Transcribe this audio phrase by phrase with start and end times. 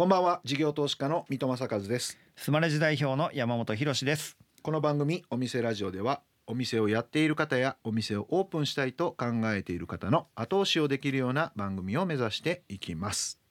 [0.00, 0.40] こんばんは。
[0.46, 2.18] 事業投資家の三戸正和です。
[2.34, 4.38] スマレジ代表の山本博です。
[4.62, 13.42] この番組お店ラジオではお店をやっている方やお店をオープンしたいと考えている方の後押しをできるような番組を目指していきます。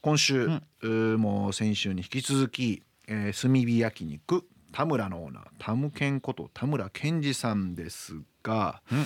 [0.00, 9.04] 今週、うーもう先週に引き続き、えー炭火焼肉田村のオーナータムケンこと田村健二さんですが、うん。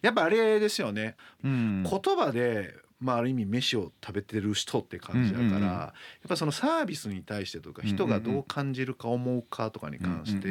[0.00, 1.16] やっぱあれですよね。
[1.42, 1.82] うん。
[1.82, 5.92] 言葉で、まあ、ある意味飯を食べてる人って感じだから、や
[6.26, 10.48] っぱそのサービスに対してとか人がどう感じるか思うかとかに関して、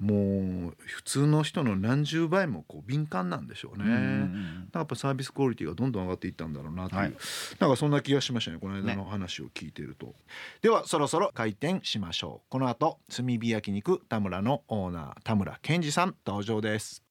[0.00, 3.84] うんもう普通の人の何十倍もこう敏感なんでしょうね。
[3.84, 7.14] うんやっぱサービスクオリティがどんどん上がっていったんだろうなという、はい。
[7.58, 10.14] なんかそんな気がしましたねこの間の話を聞いていると、
[10.62, 12.50] ではそろそろ開店しましょう。
[12.50, 17.07] この後炭火焼肉田村のオーナー田村健二さん登場です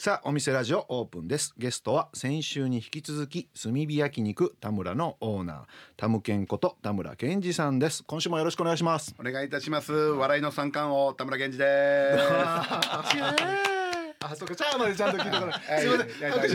[0.00, 5.62] さあお店ラジオオープンですゲストは先週に引き続き炭火焼肉田村のオーナー
[5.98, 9.92] タムケンこと田村健二さんです今週もよろしくお願いしますお願いいたします。
[9.92, 13.76] 笑いの三冠王田村健二です。
[14.22, 16.08] あそうかチャーまでちゃんと聞いてから はいすいません。
[16.08, 16.48] いやいやいや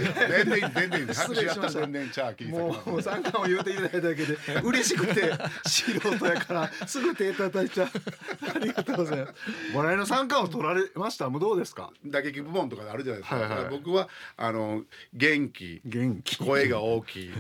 [0.46, 5.34] 全然いい全然拍手やった全然チャー切り裂きもうもう三冠を言うていただいただけで嬉しくて
[5.66, 7.88] 素人やからすぐ手叩いちゃう。
[8.56, 9.34] ありがとうございます。
[9.74, 11.28] 笑いの三冠を取られました？
[11.30, 11.90] もうどうですか？
[12.06, 13.36] 打撃部門とかあるじゃないですか。
[13.38, 13.66] はいはい。
[13.72, 14.84] 僕はあの
[15.16, 15.82] 元気。
[15.86, 16.38] 元気。
[16.38, 17.34] 声が大きい。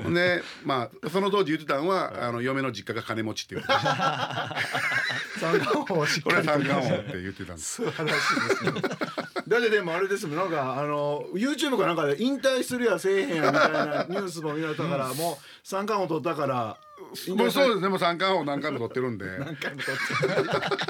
[0.00, 3.62] ほんでまあその当時言ってたのは、あの嫁の実家が金持ちっていう。
[3.66, 3.66] こ
[5.40, 7.82] 三冠をしっかりれ三冠王って言ってたんです。
[7.82, 8.72] 素晴らしいですね
[9.46, 16.78] だってでもあれですもんなんかあの YouTube かなんかで引退するやせえへんやみたいなニュースも見られたから、もう三冠を取ったから
[17.34, 17.88] もうそうですね。
[17.88, 19.26] もう三冠王何回も取ってるんで。
[19.38, 20.82] 何回も取って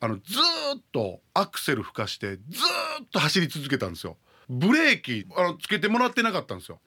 [0.00, 4.16] あのずーっとアクセル吹かしてずーっと走り続けたんですよ
[4.48, 6.78] ブレーキあのつけてもらってなかったんですよ、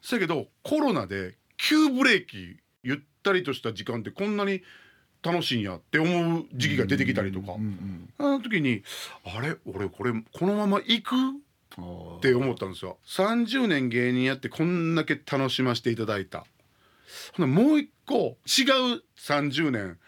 [0.00, 4.62] せやけどコロナで急ブレーキゆったりとした時間ってこんなに
[5.22, 8.82] 楽しいんやって思う時期が出てきたりとか、うんうんあの時に
[9.24, 9.56] あれ？
[9.66, 11.14] 俺これこのまま行く？
[11.16, 12.98] って思ったんですよ。
[13.06, 16.44] 30年芸人やってこんだけ楽しませていただいた。
[17.36, 18.62] ほんでもう一個違
[18.96, 19.98] う30年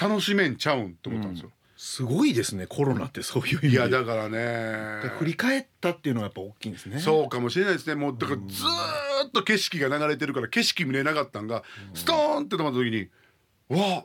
[0.00, 3.68] 楽しめんちゃうんと思ったんですよ、すごいですねコロナってそういう意味で。
[3.68, 5.10] いやだからね。
[5.18, 6.98] 振り返ったっていうのはやっぱ大きいんですね。
[6.98, 7.94] そうかもしれないですね。
[7.94, 11.62] もうだからずーっと景色が流れてるから景色見れなかったんが
[11.94, 13.08] ストーンって止まった時に
[13.68, 14.04] わあ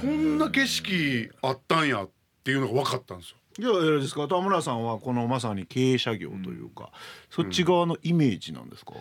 [0.00, 2.10] こんな景色あったんやっ
[2.42, 3.36] ていうのが分かったんですよ。
[3.56, 6.90] じゃあですか田村さんはこのまさに経営者業というか、
[7.30, 8.94] そっち側のイメージなんですか、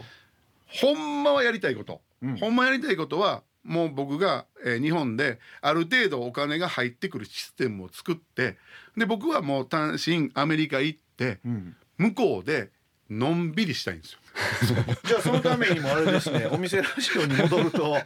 [0.67, 2.37] ほんまはやりたいこと、うん。
[2.37, 8.57] ほんまやりたいことはもう僕が、えー日本である程度お金が入ってくるシステムを作って
[8.95, 11.75] で僕はもう単身アメリカ行ってうん。
[11.97, 12.71] 向こうで
[13.09, 14.19] のんびりしたいんですよ。
[15.05, 17.97] じゃあそのためにもあれですね お店ラジオに戻ると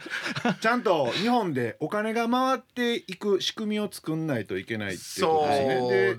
[0.60, 5.48] ちゃんと日本でお金が回っていく仕組みを作んないといけないっていうこと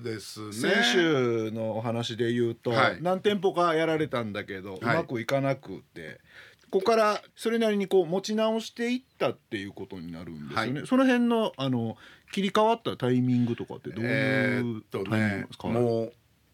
[0.02, 0.46] ですね。
[0.46, 0.74] でね。
[0.74, 6.18] 先週のお話で言うと、はい何店舗かやられたんだけど、はいうまくいかなくて
[6.70, 11.96] ここからそれなりにこう持ち直していったっていうことになるんですよね、はその辺のあの
[12.32, 16.12] 切り替わったタイミングとかってどうえいうタイミングねですか、もう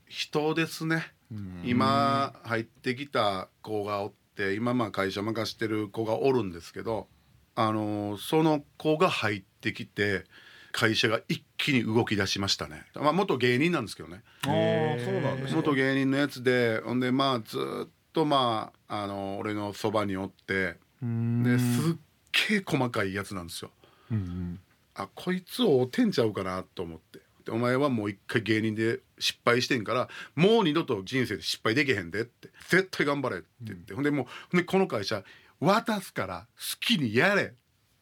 [0.08, 1.12] 人ですね。
[1.32, 1.62] うん。
[1.64, 7.08] 今入ってきた子がおって今まあ会社任してる子がおるんですけど
[7.54, 10.24] あのーその子が入ってきて
[10.72, 14.22] 会社が一気に動き出しましたね、まあ、元芸人なんですけどね。
[14.44, 15.56] あーそうなんですね。
[15.56, 21.42] 元芸人のやつでほんでまあずっとまあ、あのー俺のそばにおってうん。
[21.42, 21.96] ですっ
[22.50, 23.70] げえ細かいやつなんですよ。
[24.10, 24.60] うん
[24.94, 27.20] あこいつをてんちゃうかなと思って。
[27.46, 35.22] でお前はもう一回芸人で失敗してんからもう二度と人生で失敗できへんでって絶対頑張れって言って、ほんでもうこの会社
[35.60, 37.54] 渡すから好きにやれ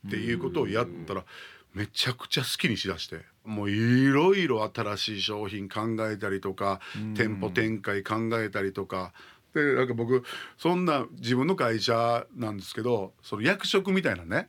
[0.07, 1.25] っていうことをやったら
[1.73, 6.81] めちゃくちゃ好きにしだしてもういろいろ新しい商品考えたりとか
[7.15, 9.13] 店舗展開考えたりとか
[9.55, 10.25] でなんか僕
[10.59, 14.49] そんな自分の会社なんですけどその役職みたいなね、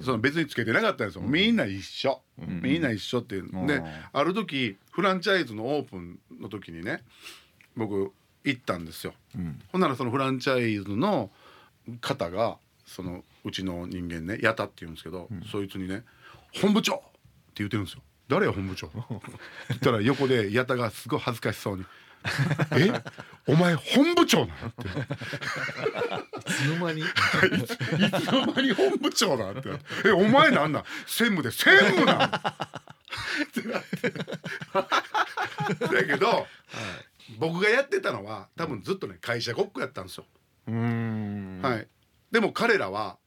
[0.00, 2.22] その別につけてなかったんですよ、みんな一緒、
[2.62, 7.02] みんな一緒っていう、である時フランチャイズのオープンの時にね
[7.76, 8.12] 僕
[8.44, 9.12] 行ったんですよ、
[9.72, 11.30] ほんならそのフランチャイズの
[12.00, 16.04] 方がそのうちの人間ね矢田って言うんですけど、そいつにね
[16.62, 17.04] 「本部長!」って
[17.56, 18.02] 言ってるんですよ。
[18.28, 18.90] 誰や本部長？
[19.68, 21.84] 言ったら横で矢田がすごい恥ずかしそうに
[22.72, 22.92] 「え？
[23.46, 27.00] お前本部長なの?」っていつの間に？
[27.00, 29.70] いつの間に本部長だって
[30.04, 30.84] 「えお前なんなん？
[31.06, 32.30] 専務で専務なん?」っ
[33.52, 34.10] てなって
[35.86, 36.46] だけど、
[37.38, 40.26] 僕がやってたのは多分ずっとね会社ごっこやったんですよ。
[40.66, 41.88] うーんはい、
[42.30, 43.18] でも彼らは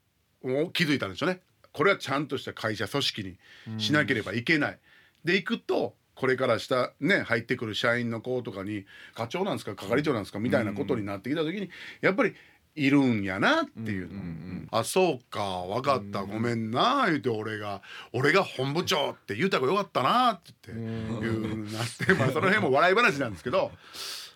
[0.43, 1.41] もう気づいたんでしょうね
[1.71, 4.79] これはちゃんとした会社組織にしなければいけない。
[5.23, 8.85] で行くとこれから下ね入ってくる社員の子とかに
[9.15, 12.35] 課長なんですか係長なんですかみたいなことになってきた時にやっぱり
[12.75, 14.21] いるんやなっていうの、
[14.69, 17.81] あそうか分かった、ごめんな言うて俺が
[18.13, 23.71] 俺が本部長って言うたらよかったなって言って言うなってまあその辺も笑い話なんですけど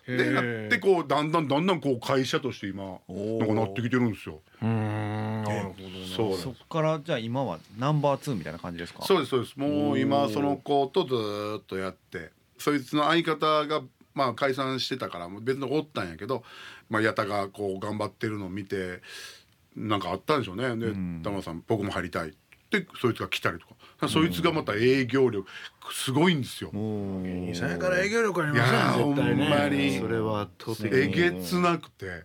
[0.08, 4.40] でなってこうだんだんだんだんこう会社として今なんかなってきてるんですよ。
[6.16, 9.02] そうそっからじゃあ今はナンバー2みたいな感じですか？
[9.04, 9.56] そうですそうです。
[9.56, 13.82] もう今その子とずーっとやってそいつの相方が
[14.14, 16.42] まあ解散してたからもう別の子おったんやけど、
[16.88, 19.02] まあ、矢田がこう頑張ってるのを見て
[19.76, 20.74] なんかあったんでしょうね。
[20.76, 21.20] でん。
[21.22, 22.32] 玉田さん僕も入りたいっ
[22.70, 23.74] てそいつが来たりとか。
[24.08, 25.46] そいつがまた営業力
[25.92, 26.70] すごいんですよ。
[26.74, 27.54] おー。
[27.54, 29.36] それから営業力ありますね絶対
[29.70, 29.98] ね。
[30.00, 30.48] それは
[30.92, 31.14] えに。
[31.14, 32.24] げつなくて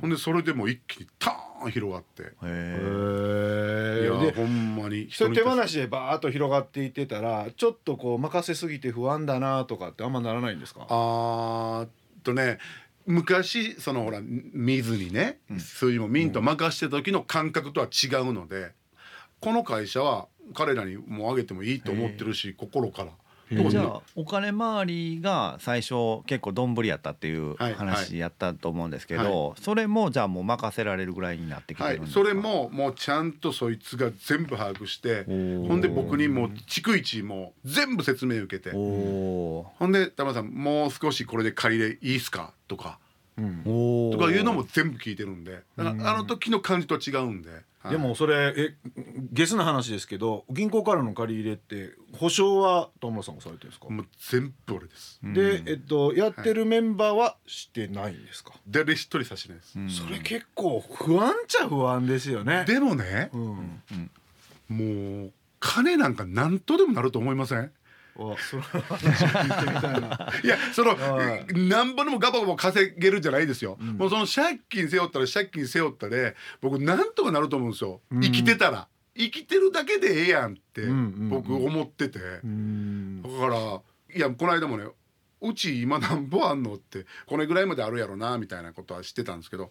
[0.00, 2.22] ほんでそれでもう一気にターン広がって。
[2.44, 5.08] へいやほんまに。
[5.12, 10.86] そういう手放しでバーッと広がっていってたらちょっとこう任せすぎて不安だなとかってあんまならないんですか？
[10.88, 11.88] あーっ
[12.24, 12.58] とね
[13.06, 18.72] 昔そのほら水にね、そういうのをミント任してた時の感覚とは違うので、
[19.40, 23.12] この会社は彼らにもうあげてもいいと思ってるし心から。
[23.54, 35.32] えじゃあお金回りが最初結構どんぶりやったっていうはい話やったと思うんですけど、それもじゃあもう任せられるぐらいになってきてはいるんですか、それももうちゃんとそいつが全部把握してほ
[35.76, 38.70] んで僕にもう逐一もう全部説明受けて。
[38.72, 42.98] ほんで「玉田さんもう少しこれで借りれいいっすか?」とか。
[43.38, 43.62] うん。
[43.64, 45.62] おとかいうのも全部聞いてるんで。
[45.76, 47.50] だからあの時の感じとは違うんで。
[47.82, 47.92] はい。
[47.92, 48.74] でもそれえ
[49.32, 55.18] ゲスな話ですけど銀行からの借り入れって保証は田村さんがされてるんですか、もう全部俺です。
[55.22, 59.76] で、えっと、やってるメンバーはしてないんですか、誰一人差しないです。
[59.88, 62.64] それ結構不安っちゃ不安ですよね。
[62.66, 64.10] でもね、うん、
[64.68, 67.58] もう金なんか何とでもなると思いません？
[67.58, 67.70] あ
[68.16, 70.32] その話聞いてみたいな。
[70.44, 78.88] いやそのはなんぼでもガバガバ稼げるじゃないですよ、もうその借金背負ったら借金背負ったで僕なんとかなると思うんですよ、生きてたら。
[79.14, 81.28] 生きてるだけでええやんってうんうんうん。
[81.28, 83.22] 僕思ってて、うん。
[83.22, 83.82] だから
[84.14, 84.86] いやこの間もね
[85.42, 89.70] うち今なんぼあんのってこれぐらいまであるやろなみたいなことは知ってたんですけど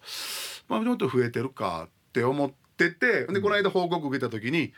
[0.68, 4.74] まあちょっと増えてるかって思っててでこの間報告受けた時に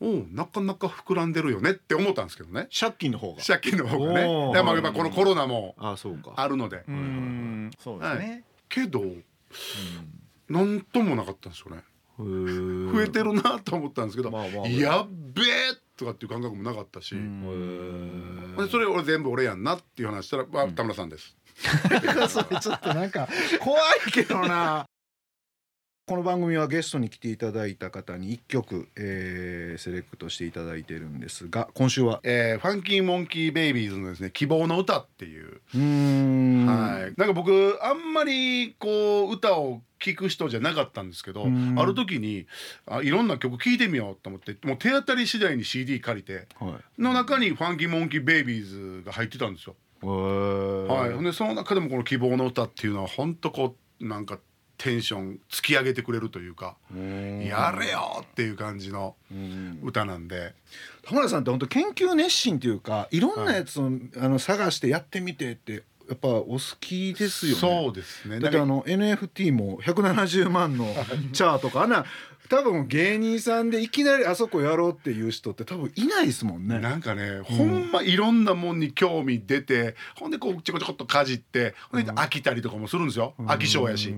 [0.00, 2.68] おうなかなか膨らんでるよねって思ったんですけどね。
[2.78, 3.42] 借金の方が。
[3.42, 4.22] 借金の方がね。
[4.52, 6.32] でまあやっぱこのコロナもあそうか。
[6.36, 6.84] あるので。
[6.86, 7.70] うん。
[7.78, 9.02] そうですね、けど
[10.48, 11.82] なんともなかったんですよね。
[12.18, 14.68] 増増えてるなと思ったんですけどまあまあ。
[14.68, 15.46] やっべえ
[15.96, 17.14] とかっていう感覚もなかったし。
[17.14, 17.20] で
[18.70, 21.36] それ俺全部俺やんなっていう話したらまあ田村さんです。
[22.28, 23.28] それちょっとなんか
[23.60, 24.86] 怖いけどな。
[26.08, 32.20] この番組はゲストに来ていただいた方に一曲、えーセレクトしていただいてるんですが今週は？
[32.22, 35.60] えーファンキーモンキーベイビーズのですね希望の歌っていう。
[35.74, 36.64] うーん。
[36.66, 41.74] はい、なんか僕あんまりこう歌を聴く人じゃなかったんですけどうん。
[41.76, 42.46] ある時に
[42.86, 47.02] あいろんな曲聴いてみようと思ってもう手当たり次第に CD 借りてはい。
[47.02, 49.74] の中に「ファンキーモンキーベイビーズ」が入ってたんですよ。
[50.02, 54.38] はい、でその中でもこの「希望の歌」っていうのは本当こうなんか
[54.78, 59.16] テンション突き上げてくれるというか「やれよ!」っていう感じの
[59.82, 60.54] 歌なんで。
[61.02, 67.58] 田村さんって本当研究熱心というかいろんなやつを、あの探してやってみてってやっぱお好きですよね。
[67.58, 70.86] そうですねだってあの NFT も170万の
[71.32, 72.04] チャーとか あんな
[72.48, 76.78] 多分芸人さんでいきなりあそこやろうっていう人って多分いないですもんね。
[76.78, 84.14] なんかね、ほんまいろんなもんに興味出てほんでこうちょこちょこっとかじってほんで飽きたりとかもするんですよ飽き性やし。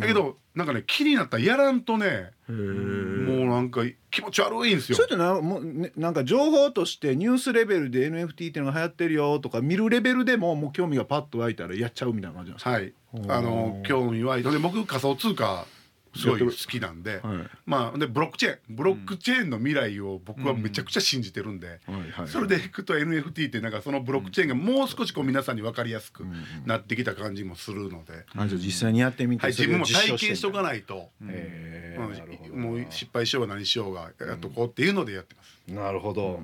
[0.00, 4.96] だけどなんかね気になったらやらんとねもうなんか気持ち悪いんですよ。
[4.96, 12.92] それってなもう、ね、なんか情報としてニュースレベルで NFT っていうのが流行ってるよとか見るレベルでももう興味がパッと湧いたらやっちゃうみたいな感じなんですか、はい。
[13.28, 15.64] あの興味はいで僕仮想通貨
[16.14, 17.36] すごい好きなんで、はい。
[17.66, 18.58] まあでブロックチェーン。
[18.68, 21.80] ブロックチェーンの未来を僕はめちゃくちゃ信じてるんで、
[22.26, 26.24] それでいくと NFT ってなんかそのブロックチェーンがもう少しこう皆さんに分かりやすく
[26.66, 31.28] なってきた感じもするので、あじゃあ実際にやってみて、はい、自分も体験しとかい、ないと、うん。
[31.28, 35.72] なるほどもう失敗しようが何しようがやっとこうっていうのでやってます。
[35.72, 36.40] なるほど、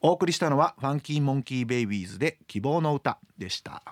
[0.00, 3.82] お送りしたのはファンキーモンキーベイビーズで希望の歌でした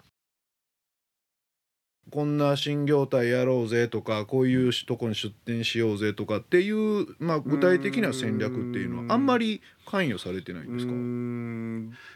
[2.11, 10.93] こんな新業態やろうぜとかこういうとこに出店しようぜとかっていう、まあ、具体的な戦略っていうのはあんまり関与されてないんですか？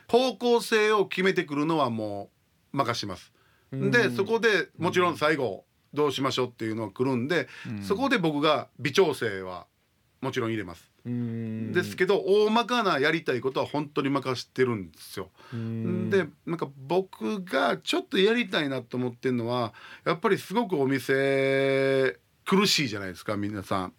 [0.08, 2.30] 方向性を決めてくるのはも
[2.72, 3.32] う任します。
[3.72, 7.48] でそこでもちろん最後どうしましょうっていうのが来るんで、
[7.82, 9.66] そこで僕が微調整は
[10.20, 10.91] もちろん入れます。
[11.04, 11.72] うん。
[11.72, 15.30] ですけど大まかなやりたいことは本当に任してるんですよ。
[15.52, 16.10] うん。
[16.10, 19.72] でなんか僕がちょっとやりたいなと思ってるのは
[20.04, 23.92] やっぱりすごくお店苦しいじゃないですか皆さん。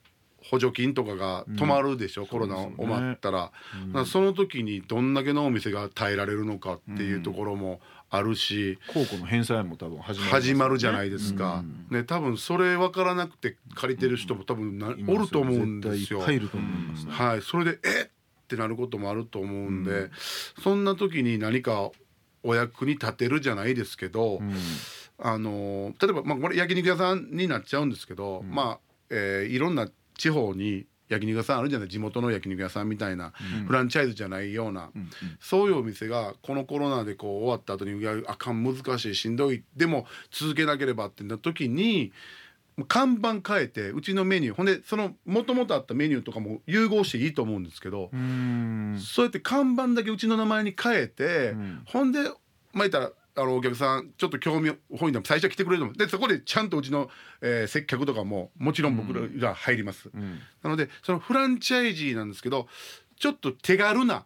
[0.46, 3.88] 補助金とかが止まるでしょ、コロナ終ねわったら、うん。
[3.88, 7.80] だからその時にどんだけのお店が耐えられるのかっていうところも
[8.16, 10.32] あるし、高校の返済も多分始まりますよね。
[10.42, 11.98] 始まるじゃないですか、うん。
[11.98, 16.20] ね多分それ分からなくて借りてる人も多分な、おると思うんですよ。
[16.28, 17.12] ると思いますね。
[17.12, 18.06] はい、それでえっ？
[18.06, 20.12] ってなることもあると思うんで、
[20.62, 21.90] そんな時に何か
[22.44, 24.54] お役に立てるじゃないですけど、うん。
[25.18, 28.54] あの例えば、まあ、これ焼肉屋さんになっちゃうんですけど、うん。
[28.54, 28.80] まあ、
[29.10, 33.66] えーいろんな地方に焼肉屋さんあるじゃない地元の焼肉屋さんみたいな、うん。
[33.66, 39.64] フランチャイズじゃないような、うんそういうお店がこのコロナでこう終わった後にいやあかん難しいしんどい。
[39.76, 42.12] でも続けなければってなった時に
[42.88, 48.98] 看板変えてうちのメニューほんでそのもともとあったメニューとかも融合していいと思うんですけど、うん。
[49.00, 51.82] そうやって看板だけうちの名前に変えて、うん。
[51.86, 52.34] ほんでまあ
[52.80, 55.98] 言ったらあのお客さんちょっと興味本位でも最初は来てくれると思う。
[55.98, 57.10] でそこでちゃんとうちの、
[57.42, 60.40] えー接客とかももちろん僕らが入ります、うん。
[60.62, 62.68] なのでそのフランチャイジーなんですけど
[63.18, 64.24] ちょっと手軽な、うん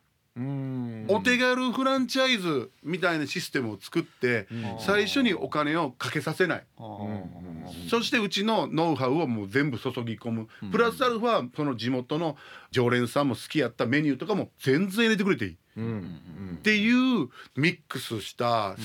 [1.08, 4.65] お手軽フランチャイズみたいなシステムを作って、うん。
[4.79, 7.89] 最初にお金をかけさせない、うん。
[7.89, 12.38] そしてうちのノウハウをもう全部注ぎ込む、プラスアルファその地元の
[12.72, 15.58] 常連さんも好きやったメニューとかも全然入れてくれていい。
[15.77, 18.75] っていうミックスした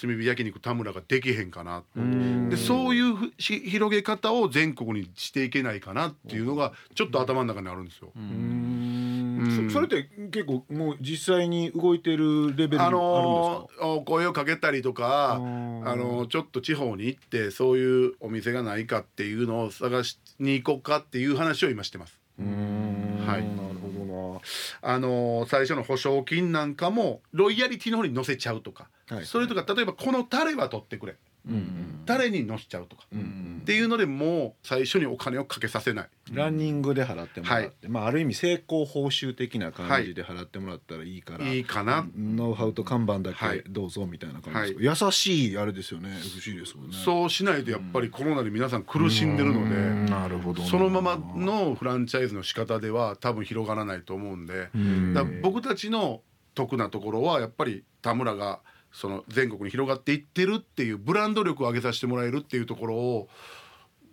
[0.00, 2.48] 炭火焼肉田村ができへんかな、うん。
[2.48, 8.12] でそういう広げ方を全国にしていけないかなっていうのがちょっと頭の中にあるんですよ。
[9.68, 15.94] そそれって結構もう実際に動いてるレベルにああるんですのかお声をかけたりとか、あー。
[15.94, 22.18] のちょっと地方に行ってそういうお店がないかっていうのを探しに行こうかっていう話を今してます。
[22.38, 22.46] はい。
[22.46, 24.42] なるほど
[24.82, 29.26] あの最初の保証金なんかもロイヤリティの方に載せちゃうとか、なはい。
[29.26, 31.16] それとか例えばこのタレは取ってくれ
[31.46, 32.00] うんうん。
[32.06, 36.08] タレに載せちゃうとか、うんっていうのでもう最初にお金をかけさせない。
[36.32, 43.62] ランニングで払ってもらって、まあある意味成功報酬的な感じで払ってもらったらいいから、いいかな、ノウハウと看板だはい。
[43.62, 46.96] けどうぞみたいな感じですか、優しいあれですよね FC ですもんね。
[46.96, 50.06] そうしないとやっぱりコロナで皆さん苦しんでるのうん。
[50.06, 50.68] で、なるほどな。
[50.68, 54.70] そのままのフランチャイズの仕方では多分広がらないと思うんで、
[55.42, 56.22] 僕たちの
[56.54, 58.60] 得なところはやっぱり田村が
[58.92, 63.28] その全国に広がっていってるっていうブランド力を上げさせてもらえるっていうところを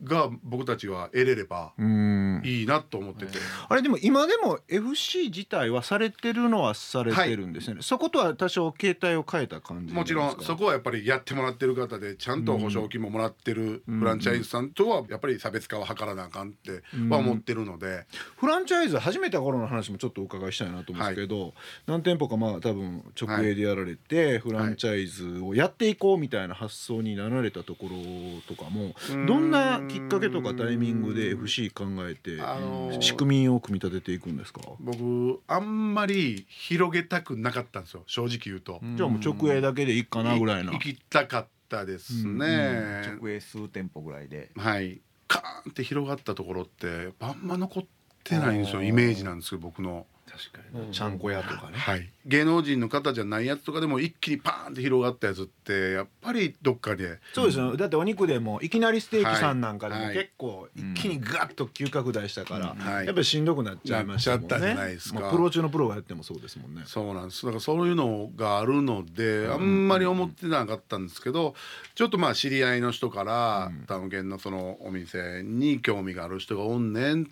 [0.04, 2.42] が僕たちは得れればうん。
[2.44, 18.06] いいなと思ってて、あれでも今でも FC 自体はされてるのはされてるんですよね、そことは多少形態を変えた感じもちろんそこはやっぱりやってもらってる方でちゃんと保証金ももらってるフランチャイズさんとはやっぱり差別化は図らなあかんっては思ってるので、
[18.38, 21.54] フランチャイズ始めた頃の話もちょっとお伺いしたいなと思うんですけど、
[21.88, 29.26] 何店舗かまあ多分直営でやられて、フランチャイズをやっていこうみたいな発想になられたところとかもうん。
[29.26, 38.80] どんなきっかけとかタイミングで FC 考えてあのー仕組みを組み立てていくんですか、僕あんまり広げたくなかったんですよ正直言うと。
[38.96, 40.72] じゃあもう直営だけでいいかなぐらいな。
[40.72, 43.18] 行きたかったですね。
[43.20, 44.52] 直営数店舗ぐらいで。
[44.56, 45.02] はい。
[45.28, 47.84] カーンって広がったところってあんま残っ
[48.24, 50.06] てないんですよイメージなんですけど僕の。
[50.36, 57.20] 確かにちゃんこ屋とかね、はい、芸能人の方じゃないやつとかでも一気にパーンって広がったやつってやっぱりどっかで。
[57.34, 57.78] そうですよ。
[57.78, 60.14] だってお肉でもいきなりステーキさんなんかでもはい。
[60.14, 63.06] 結構一気にガッと急拡大したから、はい。
[63.06, 64.98] やっぱりしんどくなっちゃいましたもんね
[65.32, 66.84] プロ中のプロがやってもそうですもんね。
[66.86, 67.46] そうなんです。
[67.46, 71.56] だからそういうのがあるのであんまり思ってなかったんですけど
[71.94, 77.32] ちょっとまあ知り合いの人からタムケンのそのお店に興味がある人がおんねんって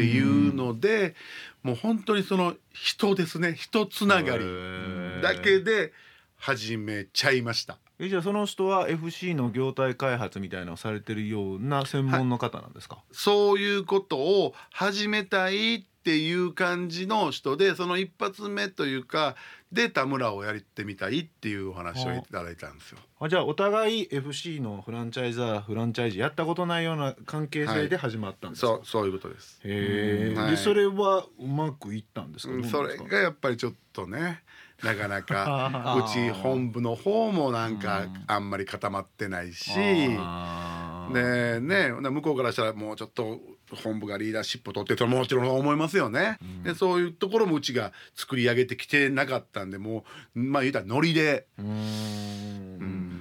[0.00, 1.14] いうので
[1.62, 4.44] もう本当にその人ですね人つながり
[5.22, 5.92] だけで
[6.36, 7.78] 始めちゃいました。
[8.04, 19.36] えじゃあその人は FC の業態開発みたいなのをされてるような専門の方なんですか、そういうことを始めたいっていう感じの人でその一発目というか
[19.70, 22.98] で田村をやってみたいっていうお話をいただいたんですよ。
[23.20, 29.60] あじゃあお互い FC のフランチャイザーフランチャイズやったことないような関係性で始まったんですか、そうそういうことです。
[29.62, 30.50] へえ、はい。
[30.50, 32.68] でそれはうまくいったんですか？
[32.68, 34.42] それがやっぱりちょっとね
[34.82, 39.70] なかなかうち本部の方もなんかあんまり固まってないし。
[41.12, 43.40] でね向こうからしたらもうちょっと
[43.82, 51.46] 本部がリーダーシップを取ってともちろん思いますよね、でそういうところもうちが作り上げてきてなかったんでもうまあ言うたらノリで。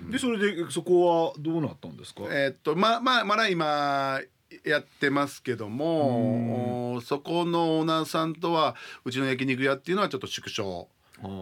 [0.10, 4.20] でそれでそこはどうなったんですか、えーっとまあまあまだ今
[4.65, 8.75] やってますけどもおそこのオーナーさんとは
[9.06, 10.89] うちの焼肉屋っていうのはちょっと縮小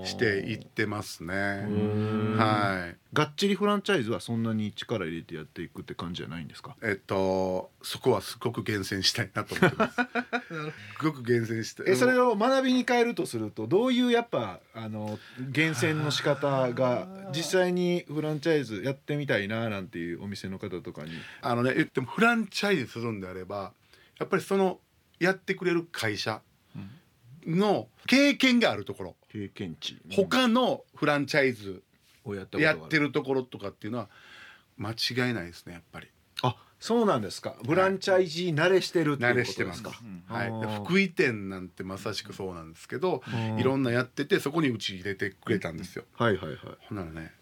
[0.05, 1.33] していってますね。
[2.37, 2.97] はい。
[3.11, 6.75] がっちりフランチャイズはそんなに力入れてやっていくって感じじゃないんですか？
[6.83, 9.95] えっとそこはすごく厳選したいなと思ってます。
[10.99, 11.83] すごく厳選して。
[11.87, 15.17] えそれを学びに変えるとするとどういうやっぱあの
[15.49, 21.11] 厳選の仕方が実際にフランチャイズやってみたいななんていうお店の方とかに？
[21.41, 23.73] あのね言ってもフランチャイズするんであれば
[24.19, 24.79] やっぱりその
[25.19, 26.41] やってくれる会社
[27.45, 29.97] の経験があるところ、経験値。
[30.11, 31.83] 他のフランチャイズ
[32.23, 32.79] をやったことがある。
[32.79, 34.09] やってるところとかっていうのは
[34.77, 36.07] 間違いないですねやっぱり。
[36.41, 37.55] あそうなんですか。
[37.65, 39.83] フランチャイジー慣れしてるっていう慣れしてます。
[39.83, 40.47] ことですか、はい。
[40.47, 43.59] あー、で福井店なんてまさしくそうなんですけどうん。
[43.59, 46.05] いろんなやっててそこにうち入れてくれたんですよ。
[46.13, 46.57] はいはいはい。
[46.87, 47.33] ほんならね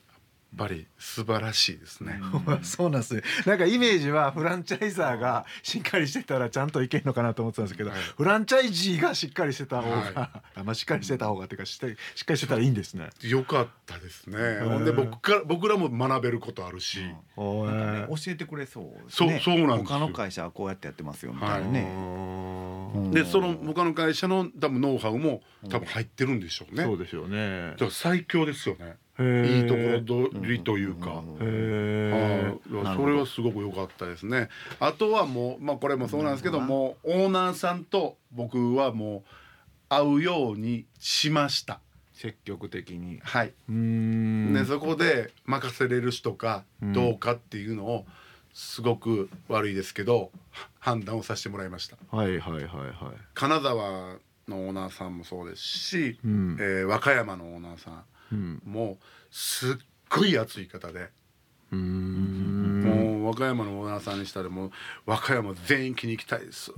[0.55, 2.19] ぱり素晴らしいですね。
[2.63, 3.15] そうなんです。
[3.15, 7.99] ねなんかイメージはフランチャイザーがしっかりしてたらちゃんといけんのかなと思ってたんですけど、はい。
[7.99, 13.09] フランチャイジーがしっかりしてた方が、はあまあしっかりしてた方がっていうかしっかりしっかりしてたらいいんですね。
[13.21, 14.37] よかったですね。
[14.63, 17.01] ほんで僕から僕らも学べることあるし、
[17.35, 19.99] おなんかねー教えてくれそうですそうねそうなんですよ。
[19.99, 21.67] 他の会社はこうやってやってますよみたいな。
[21.67, 21.81] ね、
[22.95, 23.11] うん。
[23.11, 26.83] でその他の会社の多分ノウハウも多分入ってるんでしょうね。
[26.83, 27.75] そうでしょうね。
[27.89, 28.95] 最強ですよね。
[29.19, 31.09] いいところ取りというか。
[31.09, 31.25] はい
[32.97, 34.49] それはすごく良かったですね。
[34.79, 39.29] あとはもうまあこれもそうなんですけどもオーナーさんと僕はもう
[39.89, 41.79] 会うようにしました。
[42.13, 43.19] 積極的に。
[43.23, 43.53] はい。
[43.69, 48.05] うーんでそこで任せれる人かうんどうかっていうのを
[48.53, 51.97] すごく悪いですけどは判断をさせてもらいました。
[52.15, 52.67] はいはいはいはい。
[53.33, 58.39] 金沢のオーナーさんもそうですし、うんえー和歌山のオーナーさうん。
[58.39, 58.97] んも
[59.31, 59.75] すっ
[60.09, 61.09] ごい熱い方で。
[61.71, 64.71] うもう和歌山のオーナーさんにしたらもう
[65.05, 66.73] 和歌山全員気に行きたいですっ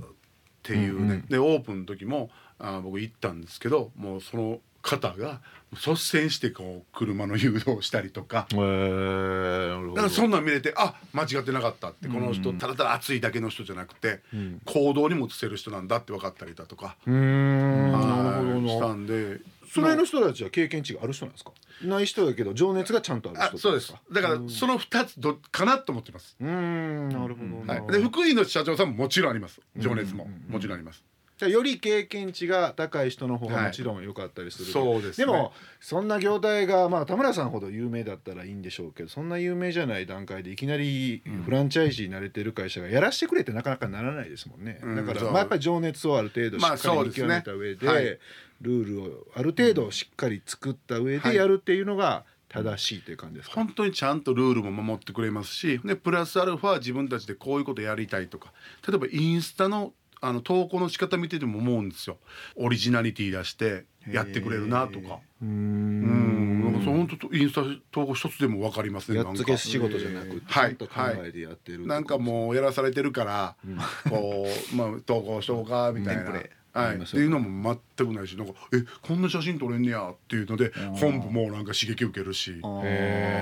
[0.62, 1.26] ていうね、うんうん。
[1.26, 5.40] でオープンの時もあ僕行ったんですけどもうその方が
[5.72, 8.48] 率先してこう車の誘導したりとか。
[8.50, 12.08] へーだからそんなん見れてあ間違ってなかったって。
[12.08, 14.60] この人うんただただ熱いだけの人じゃなくてうん。
[14.64, 16.96] 行動にも移せる人なんだって分かったりだとか。
[17.04, 17.12] した
[18.94, 19.40] んで
[19.72, 21.52] それの人たちは経験値がある人なんですか？
[21.84, 23.94] ない人だけど情熱がちゃんとある人あそうです。
[24.12, 26.36] だからその2つどかなと思ってます。
[26.40, 29.60] うーんなるほどな、はい、で福井の社長さんももちろんあります。
[29.76, 30.28] 情熱も。
[30.48, 31.04] もちろんあります。
[31.38, 33.64] じゃあより経験値が高い人の方がはい。
[33.66, 35.24] もちろん良かったりする、そうですね。
[35.24, 44.96] でもそんな業態がまあ田村さんほど有名だったらいいんでしょうけどそんな有名じゃない段階でいきなりフランチャイジーに慣れてる会社がやらしてくれってなかなかならないですもんね、うん。
[44.96, 48.18] だからまあやっぱり情熱をある程度しまあっかり見極めた上で,、そうですねはい
[48.60, 58.52] ルールをある程度しっかり作った上でやるっていうのが正しいという感じですか、本当にちゃんとルールも守ってくれますしでプラスアルファ自分たちでこういうことやりたいとか。
[58.86, 59.92] 例えばインスタの
[60.22, 62.18] あの投稿の仕方見てても思うんですよ。
[62.56, 65.20] オリジナリティ出してやってくれるなとか。
[65.40, 66.60] うん。
[66.60, 66.64] ん。
[66.64, 70.70] なんかそう本当インスタ投稿一つでも分かりますねやっつけ仕事じゃなくてちはい。
[70.70, 70.92] ゃんと考
[71.24, 73.56] えてやってる、なんかもうやらされてるから、
[74.10, 76.34] こうまあ投稿しようかみたいな。
[76.72, 82.54] はい、っていうのも全くないしなんかえこんな写真撮れんねやっていうので本部もなんか刺激受けるし、へ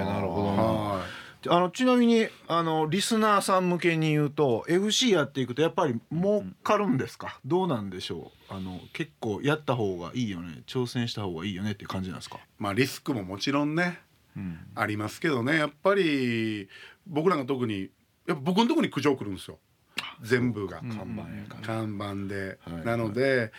[0.02, 0.62] ーなるほどな。
[0.62, 1.04] は
[1.46, 8.54] あのちなみにあのリスナーさん向けに言うと FC やっていくとやっぱり儲かるんですか、どうなんでしょう？
[8.54, 10.62] あの結構やった方がいいよね。
[10.66, 12.38] 挑戦した方がいいよねっていう感じなんですか？
[12.38, 14.00] い、まあリスクももちろんね
[14.36, 14.58] うん。
[14.74, 15.56] ありますけどね。
[15.56, 16.68] やっぱり
[17.06, 17.90] 僕らが特に
[18.26, 19.58] やっぱ僕のところに苦情来るんですよ
[20.22, 20.78] 全部が。
[20.78, 22.84] 看板やから、看板で、はい。
[22.84, 23.52] なので、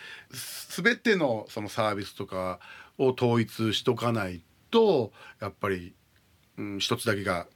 [0.68, 2.60] 全てのそのサービスとか
[2.98, 5.94] を統一しとかないとやっぱり、
[6.58, 7.46] うん、一つだけが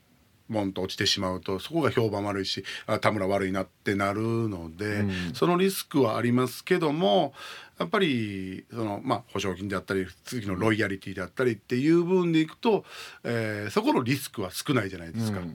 [0.49, 5.35] ボンと落ちてしまうとそこが評判悪いしあ田村悪いなってなるので、うん。
[5.35, 7.33] そのリスクはありますけども
[7.79, 12.85] やっぱりその、まあ、保証金であったり次のロイヤリティであったりっていう部分でいくと、
[13.25, 15.41] えーそこのリスクは少ないじゃないですか。
[15.41, 15.53] うんうん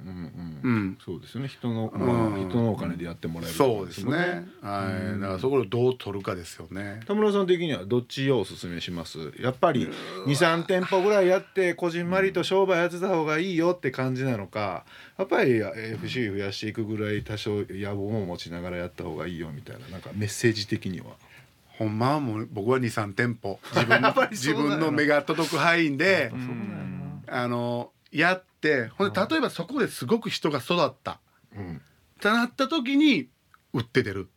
[0.64, 0.86] ううん。
[0.90, 0.98] ん。
[1.04, 1.48] そうですよね。
[1.48, 2.02] 人の、うん。
[2.02, 4.48] まあ、人のお金でやってもらえるそうですね。
[4.62, 7.00] はい、だからそこをどう取るかですよね。
[7.08, 9.18] 田村さん的にはどっちをおすすめします？
[9.40, 9.88] やっぱり
[10.26, 14.86] 23店舗ぐらいやってこじんまりと商売やってた方がいいよって感じなのか。
[15.18, 21.08] やっぱり FC 増やしていくぐらい多少野望も持ちながらやった方がいいよみたいななんかメッセージ的には。
[21.80, 23.58] ほんまはもう僕は23店舗。
[23.72, 26.30] 自分の自分の目が届く範囲で
[27.26, 31.22] あのやってほんで例えばそこですごく人が育った。
[31.56, 31.78] うん。
[31.78, 31.80] っ
[32.20, 33.30] てなった時に
[33.72, 34.30] 売って出る。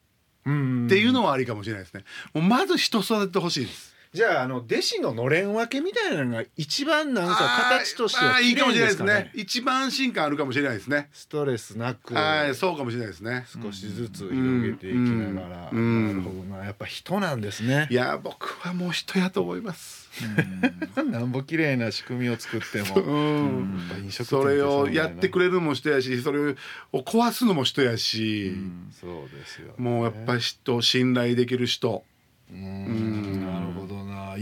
[0.47, 0.87] うん。
[0.87, 2.05] っていうのはありかもしれないですね。
[2.33, 3.92] もうまず人育ててほしいです。
[4.13, 7.35] じゃああの弟子ののれん分けみたいなのが一番なんか
[7.71, 9.31] 形としてあは綺ーいいかもし麗れないですね。
[9.35, 11.09] 一番進化あるかもしれないですね。
[11.13, 13.47] ストレスなくはいそうかもしれないですね。
[13.47, 16.65] 少しずつ広げていきながら、うんなるほどな。
[16.65, 17.89] やっぱ人なんですね。
[17.91, 20.11] いや僕はもう人やと思います。
[21.11, 23.01] なんぼ綺麗な仕組みを作っても、う。
[23.01, 24.11] ん。
[24.11, 26.55] それをやってくれれるのも人やしそれ
[26.93, 28.55] を壊すのも人やし、
[29.01, 32.05] そうですよね、もうやっぱり人信頼できる人。
[32.51, 33.22] うん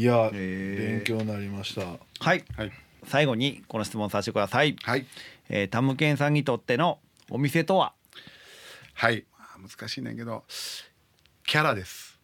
[0.00, 0.78] いや、へー。
[0.96, 1.82] 勉強になりました。
[1.82, 2.42] はい。
[2.56, 2.72] はい。
[3.04, 5.04] 最後にこの質問させてください、はい。
[5.50, 7.92] えー、タムケンさんにとってのお店とは？
[8.94, 9.26] はい。
[9.38, 10.44] まあ難しいねんけど
[11.44, 12.18] キャラです。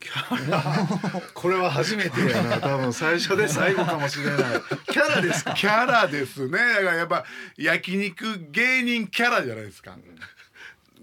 [1.34, 2.58] これは初めてやな。
[2.62, 4.36] 多分最初で最後かもしれない。
[4.90, 5.54] キャラですか？
[5.54, 6.58] キャラですね。
[6.58, 7.24] だからやっぱ
[7.56, 9.96] 焼肉芸人キャラじゃないですか。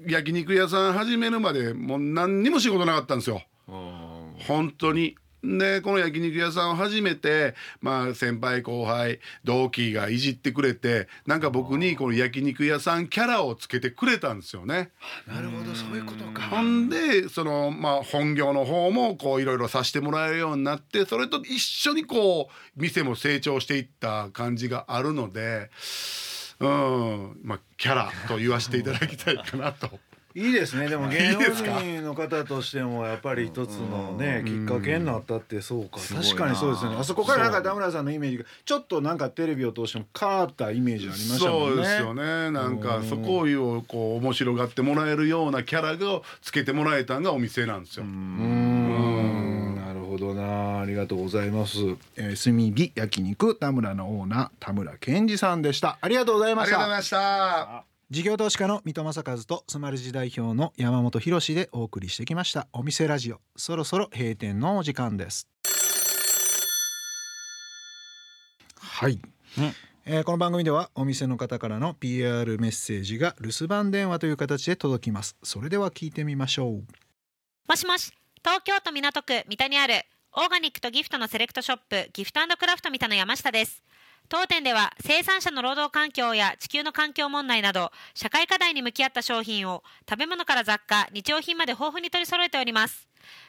[0.05, 3.43] 焼肉屋さん始めるまでもう何にも仕事なかったんですよ。
[3.67, 5.15] 本当に
[5.57, 14.91] でこの焼肉屋さんを始めてまあ先輩後輩同期がいじってくれてなんか僕にこの焼肉屋さんキャラをつけてくれたんですよね。
[15.25, 25.69] なるほどそういうことかほんでそのまあ本業の方もこういろいろさせてもらえるようになってそれと一緒にこう店も成長していった感じがあるので
[26.60, 29.99] うんまあキャラと言わせていただきたいかなと。
[30.38, 30.88] いいですね。
[30.88, 36.00] でもい芸能人の方としてもやっぱり一つのねきっかけになったってそうか。
[36.00, 41.67] 確かにそうですよねあそこからなんか田村さんのイメージがちょっとなんかテレビを通しても変わったイメージありましたもんね。
[41.69, 42.52] そうですよね。
[42.52, 43.10] なんかうん。
[43.10, 48.04] そこをこう面白がってもらえるようなキャラをつけてもらえたんがお店なんですよ。
[48.04, 49.76] うーん。
[49.76, 50.82] なるほどな。
[50.82, 51.80] ありがとうございます、
[52.15, 55.97] えー、炭火焼肉田村のオーナー田村健二さんでした。
[56.00, 56.84] ありがとうございました。
[56.84, 57.96] ありがとうございました。
[58.09, 62.69] 事業投資家の三戸正和とスマルジ代表の山本博でお送りしてきました。
[62.71, 63.41] お店ラジオ。
[63.57, 65.49] そろそろ閉店のお時間です。
[68.79, 69.19] はい、
[69.57, 69.73] うん
[70.05, 75.35] えーこの番組ではお店の方からの PR メッセージが留守番電話という形で届きます。
[75.43, 76.83] それでは聞いてみましょう。
[77.67, 78.13] もしもし。
[78.37, 83.83] 東京都港区三田にあるオーガニックとギフトのセレクトショップギフトクラフト三田の山下です
[84.29, 93.07] 当店では生産者の労働環境や地球の環境問題など社会課題に向き合った商品を食べ物から雑貨日用品まで豊富に取り揃えております。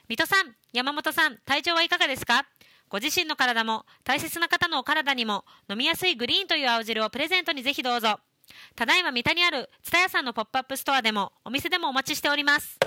[0.08, 2.46] 水戸さん山本さん体調はいかがですか？
[2.88, 8.20] ご自身の体も大切な方のお体にも飲みやすいグリーンという青汁をプレゼントにぜひどうぞ。
[8.76, 12.78] ただいま三田にある蔦屋さんのポップアップストアでもお店でもお待ちしております。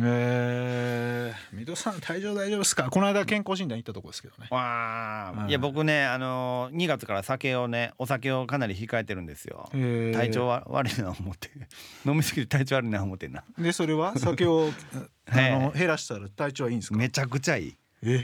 [0.00, 2.88] えー、さん体調大丈夫ですか？
[2.90, 4.48] この間健康診断行ったとこですけどね。
[4.50, 5.40] わうん。
[5.44, 9.68] あいや僕ねあのー、2月から酒をねお酒をかなり控えてるんですよ。
[9.74, 10.16] えー。
[10.16, 11.50] 体調は悪いな思って。
[12.06, 13.44] 飲みすぎて体調悪いな思ってんな。
[13.58, 14.16] でそれは？
[14.18, 14.70] 酒を
[15.26, 16.96] あの減らしたら体調はいいんですか？
[16.98, 17.68] めちゃくちゃいい。
[17.70, 17.76] え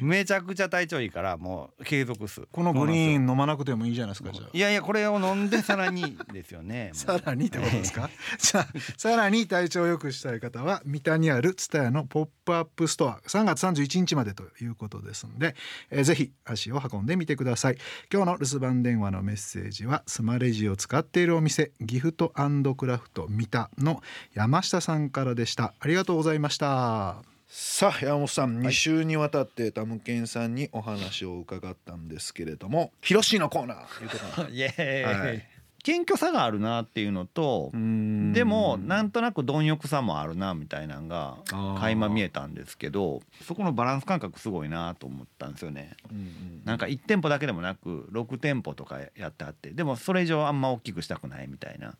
[0.02, 4.48] めちゃくちゃ体調いいからもう継続すこのグリーンン飲まなくてもいいじゃないですかじゃあ。
[4.52, 6.90] いやいやこれを飲んでさらにですよね。
[6.94, 8.10] さらにってことですか？
[8.38, 8.66] じゃあ
[8.96, 13.20] さらに体調を良くしたい方は三田にある蔦屋のポップアップストア。
[13.26, 15.54] 3月31日までということですので、
[15.90, 17.78] えーぜひ足を運んでみてください。
[18.12, 22.32] 今日の留守番電話のメッセージはスマレジを使っているお店ギフト
[22.76, 24.02] クラフト三田の
[24.34, 25.74] 山下さんからでした。
[25.78, 35.48] ありがとうございましたさあ山本さん、2週にわたってタムケンさんにお話を伺ったんですけれども「ひろしのコーナー」いうことなん イエーイ、はい。
[35.82, 41.38] 謙虚さがあるなっていうのとでもなんとなく貪欲さもあるなみたいなのが
[41.80, 45.96] 垣間見えたんですけどそこのバランス感覚すごいなと思ったんですよね。
[46.64, 51.94] なんか1店舗だけでもなく6店舗とかやってあってでもそれ以上あんま大きくしたくないみたいな。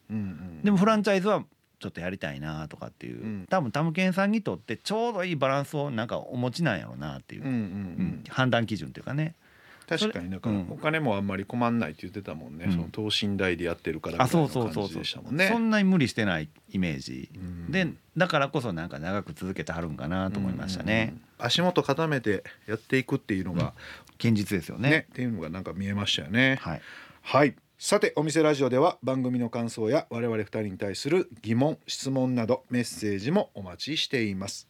[0.63, 1.45] でもフランチャイズは
[1.81, 3.47] ちょっとやりたいなとかっていう、うん。
[3.49, 7.59] 多分タムケンさんにとってちょうどいいバランスをなんかお持ちなんやろうなっていう、うんうんうん。
[7.59, 8.25] うん。
[8.29, 9.35] 判断基準っていうかね。
[9.89, 12.73] 確かにだかお金もあんまり困んないって言ってたもんね、うん。
[12.73, 15.37] その等身大でやってるからみあたいそうな感じそうそうそうでしたもん。
[15.37, 17.73] ねそんなに無理してないイメージ、うん。
[17.73, 21.47] でだからこそなんか長く続けてはるんかなと思いましたね、うん。
[21.47, 23.73] 足元固めてやっていくっていうのが
[24.19, 24.91] 現実ですよね。
[24.91, 26.59] ね,、っていうのがなんか見えましたよね。
[26.61, 26.83] はい。
[27.23, 34.69] はいさてお店ラジオでは番組の感想や我々二人に対する疑問質問などメッセージもお待ちしています。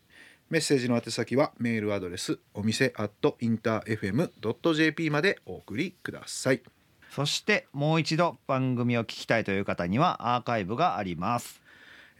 [0.48, 6.62] メッセージの宛先はメールアドレスお店アットインター FM.jp までお送りください。
[7.10, 11.60] そしてもう一度番組を聞きたいという方にはアーカイブがあります。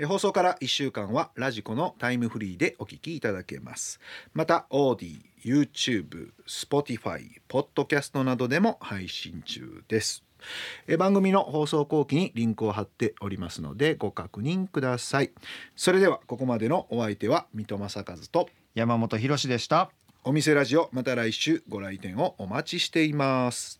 [0.00, 4.00] え放送から1週間はラジコのタイムフリーでお聞きいただけます。
[4.34, 10.24] また Audi、YouTube、Spotify、Podcast などでも配信中です
[10.86, 15.30] え番組の放送後期にリンクを貼っておりますのでご確認ください。
[15.76, 19.90] それではここまでのお相手は水戸正和と山本博史でした。
[20.22, 23.78] お店ラジオまた来週ご来店をお待ちしています